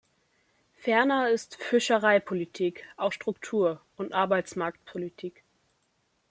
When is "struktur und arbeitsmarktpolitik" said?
3.13-5.43